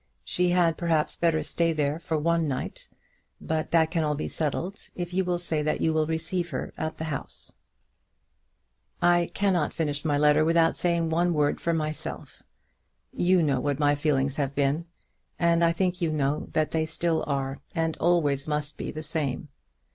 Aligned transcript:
She 0.23 0.49
had, 0.49 0.77
perhaps, 0.79 1.15
better 1.15 1.43
stay 1.43 1.73
there 1.73 1.99
for 1.99 2.17
one 2.17 2.47
night, 2.47 2.89
but 3.39 3.69
that 3.69 3.91
can 3.91 4.03
all 4.03 4.15
be 4.15 4.27
settled 4.27 4.79
if 4.95 5.13
you 5.13 5.23
will 5.23 5.37
say 5.37 5.61
that 5.61 5.79
you 5.79 5.93
will 5.93 6.07
receive 6.07 6.49
her 6.49 6.73
at 6.75 6.97
the 6.97 7.03
house. 7.03 7.53
I 8.99 9.29
cannot 9.35 9.73
finish 9.73 10.03
my 10.03 10.17
letter 10.17 10.43
without 10.43 10.75
saying 10.75 11.11
one 11.11 11.35
word 11.35 11.61
for 11.61 11.71
myself. 11.71 12.41
You 13.13 13.43
know 13.43 13.59
what 13.59 13.77
my 13.77 13.93
feelings 13.93 14.37
have 14.37 14.55
been, 14.55 14.85
and 15.37 15.63
I 15.63 15.71
think 15.71 16.01
you 16.01 16.11
know 16.11 16.47
that 16.53 16.71
they 16.71 16.87
still 16.87 17.23
are, 17.27 17.59
and 17.75 17.95
always 17.97 18.47
must 18.47 18.77
be, 18.77 18.89
the 18.89 19.03
same. 19.03 19.49